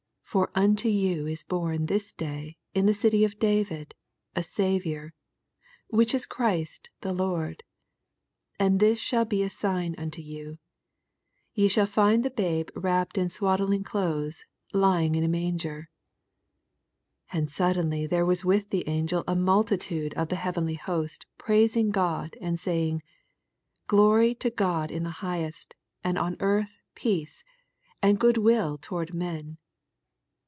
11 0.33 0.47
For 0.53 0.57
onto 0.57 0.87
jon 0.89 1.27
is 1.27 1.43
bom 1.43 1.87
this 1.87 2.13
day 2.13 2.57
in 2.73 2.85
the 2.85 2.93
dty 2.93 3.25
of 3.25 3.37
David 3.37 3.93
a 4.33 4.41
Saviour, 4.41 5.13
which 5.89 6.13
is 6.15 6.25
Christ 6.25 6.89
the 7.01 7.11
Lord. 7.11 7.65
12 8.55 8.65
And 8.71 8.79
this 8.79 9.01
ahaU 9.11 9.29
he 9.29 9.43
a 9.43 9.49
sign 9.49 9.93
nnto 9.97 10.23
you; 10.23 10.57
Ye 11.53 11.67
shall 11.67 11.85
find 11.85 12.23
the 12.23 12.29
babe 12.29 12.69
wrapped 12.75 13.17
in 13.17 13.27
swaddling 13.27 13.83
clothes, 13.83 14.45
lying 14.71 15.15
in 15.15 15.25
a 15.25 15.27
man 15.27 15.57
ger. 15.57 15.89
18 17.33 17.39
And 17.41 17.51
suddenly 17.51 18.07
there 18.07 18.25
was 18.25 18.45
with 18.45 18.69
the 18.69 18.87
angel 18.87 19.25
a 19.27 19.35
multitude 19.35 20.13
of 20.13 20.29
the 20.29 20.37
heavenly 20.37 20.75
host 20.75 21.25
praising 21.37 21.89
God, 21.91 22.37
and 22.39 22.55
Ba;^ng, 22.55 23.01
14 23.01 23.01
Glory 23.87 24.35
to 24.35 24.49
God 24.49 24.91
in 24.91 25.03
the 25.03 25.17
mghest, 25.19 25.73
and 26.05 26.17
on 26.17 26.37
earth 26.39 26.77
peace, 26.95 27.43
good 28.17 28.37
will 28.37 28.77
toward 28.77 29.13
men. 29.13 29.57